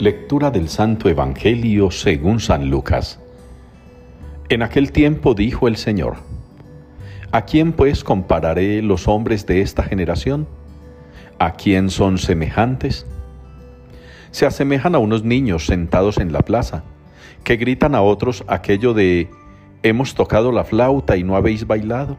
[0.00, 3.18] Lectura del Santo Evangelio según San Lucas.
[4.48, 6.18] En aquel tiempo dijo el Señor,
[7.32, 10.46] ¿A quién pues compararé los hombres de esta generación?
[11.40, 13.06] ¿A quién son semejantes?
[14.30, 16.84] Se asemejan a unos niños sentados en la plaza,
[17.42, 19.28] que gritan a otros aquello de,
[19.82, 22.18] hemos tocado la flauta y no habéis bailado,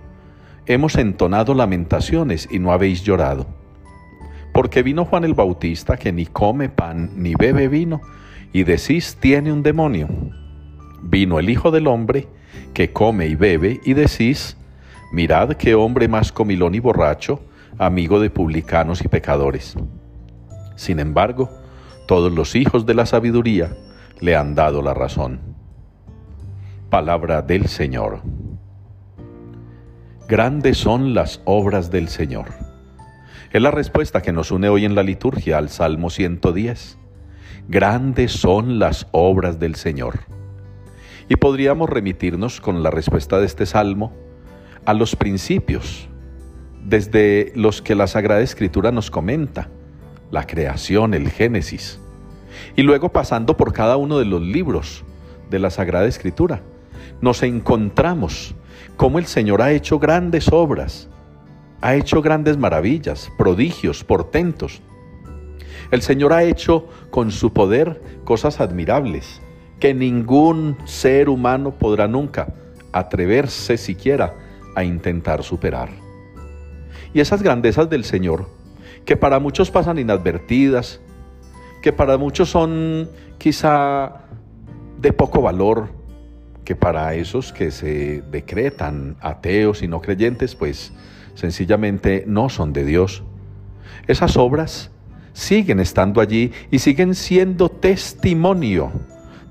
[0.65, 3.58] hemos entonado lamentaciones y no habéis llorado.
[4.59, 8.01] Porque vino Juan el Bautista que ni come pan ni bebe vino,
[8.51, 10.09] y decís tiene un demonio.
[11.01, 12.27] Vino el Hijo del Hombre
[12.73, 14.57] que come y bebe, y decís,
[15.13, 17.39] mirad qué hombre más comilón y borracho,
[17.77, 19.77] amigo de publicanos y pecadores.
[20.75, 21.49] Sin embargo,
[22.05, 23.77] todos los hijos de la sabiduría
[24.19, 25.39] le han dado la razón.
[26.89, 28.23] Palabra del Señor.
[30.27, 32.68] Grandes son las obras del Señor.
[33.51, 36.97] Es la respuesta que nos une hoy en la liturgia al Salmo 110.
[37.67, 40.19] Grandes son las obras del Señor.
[41.27, 44.13] Y podríamos remitirnos con la respuesta de este salmo
[44.85, 46.09] a los principios,
[46.83, 49.69] desde los que la Sagrada Escritura nos comenta,
[50.31, 51.99] la creación, el Génesis,
[52.75, 55.03] y luego pasando por cada uno de los libros
[55.49, 56.61] de la Sagrada Escritura,
[57.21, 58.55] nos encontramos
[58.95, 61.09] cómo el Señor ha hecho grandes obras,
[61.81, 64.81] ha hecho grandes maravillas, prodigios, portentos.
[65.91, 69.41] El Señor ha hecho con su poder cosas admirables
[69.79, 72.53] que ningún ser humano podrá nunca
[72.91, 74.35] atreverse siquiera
[74.75, 75.89] a intentar superar.
[77.13, 78.47] Y esas grandezas del Señor,
[79.05, 80.99] que para muchos pasan inadvertidas,
[81.81, 84.25] que para muchos son quizá
[84.99, 85.89] de poco valor,
[86.65, 90.91] que para esos que se decretan ateos y no creyentes, pues
[91.39, 93.23] sencillamente no son de Dios.
[94.07, 94.91] Esas obras
[95.33, 98.91] siguen estando allí y siguen siendo testimonio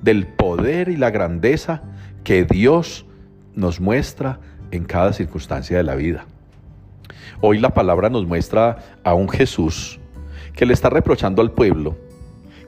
[0.02, 1.82] del poder y la grandeza
[2.24, 3.06] que Dios
[3.54, 4.38] nos muestra
[4.70, 6.26] en cada circunstancia de la vida.
[7.40, 9.98] Hoy la palabra nos muestra a un Jesús
[10.54, 11.96] que le está reprochando al pueblo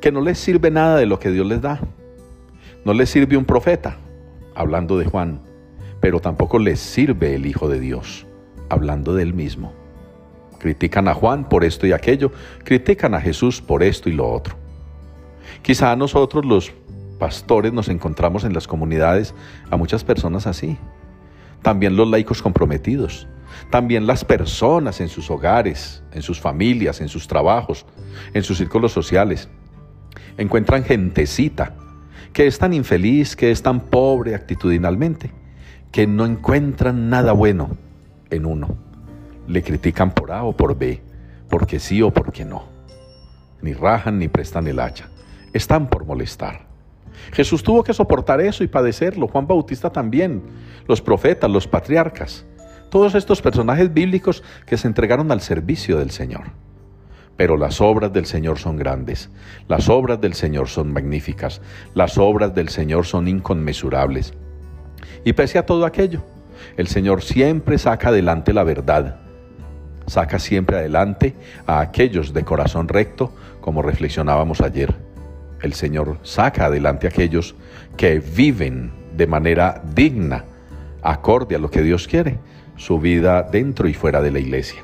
[0.00, 1.78] que no les sirve nada de lo que Dios les da.
[2.86, 3.98] No les sirve un profeta,
[4.54, 5.42] hablando de Juan,
[6.00, 8.26] pero tampoco les sirve el Hijo de Dios
[8.70, 9.74] hablando del mismo.
[10.58, 12.32] Critican a Juan por esto y aquello,
[12.64, 14.56] critican a Jesús por esto y lo otro.
[15.62, 16.72] Quizá nosotros los
[17.18, 19.34] pastores nos encontramos en las comunidades
[19.70, 20.78] a muchas personas así.
[21.62, 23.26] También los laicos comprometidos.
[23.70, 27.84] También las personas en sus hogares, en sus familias, en sus trabajos,
[28.32, 29.48] en sus círculos sociales.
[30.38, 31.74] Encuentran gentecita
[32.32, 35.32] que es tan infeliz, que es tan pobre actitudinalmente,
[35.90, 37.76] que no encuentran nada bueno
[38.30, 38.76] en uno.
[39.46, 41.02] Le critican por A o por B,
[41.48, 42.64] porque sí o porque no.
[43.62, 45.08] Ni rajan ni prestan el hacha.
[45.52, 46.70] Están por molestar.
[47.32, 50.42] Jesús tuvo que soportar eso y padecerlo, Juan Bautista también,
[50.86, 52.44] los profetas, los patriarcas,
[52.88, 56.52] todos estos personajes bíblicos que se entregaron al servicio del Señor.
[57.36, 59.30] Pero las obras del Señor son grandes,
[59.68, 61.62] las obras del Señor son magníficas,
[61.94, 64.34] las obras del Señor son inconmensurables.
[65.24, 66.22] Y pese a todo aquello,
[66.76, 69.20] el Señor siempre saca adelante la verdad,
[70.06, 71.34] saca siempre adelante
[71.66, 74.94] a aquellos de corazón recto, como reflexionábamos ayer.
[75.62, 77.54] El Señor saca adelante a aquellos
[77.96, 80.44] que viven de manera digna,
[81.02, 82.38] acorde a lo que Dios quiere,
[82.76, 84.82] su vida dentro y fuera de la iglesia.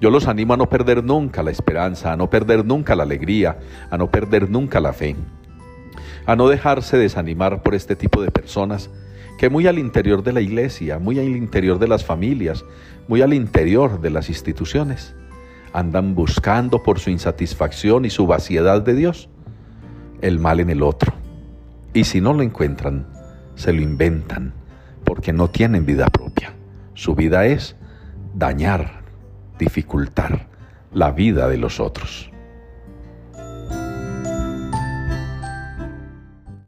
[0.00, 3.58] Yo los animo a no perder nunca la esperanza, a no perder nunca la alegría,
[3.90, 5.16] a no perder nunca la fe,
[6.26, 8.90] a no dejarse desanimar por este tipo de personas
[9.38, 12.64] que muy al interior de la iglesia, muy al interior de las familias,
[13.08, 15.14] muy al interior de las instituciones,
[15.72, 19.28] andan buscando por su insatisfacción y su vaciedad de Dios
[20.22, 21.12] el mal en el otro.
[21.92, 23.06] Y si no lo encuentran,
[23.54, 24.54] se lo inventan,
[25.04, 26.54] porque no tienen vida propia.
[26.94, 27.76] Su vida es
[28.34, 29.02] dañar,
[29.58, 30.48] dificultar
[30.92, 32.30] la vida de los otros.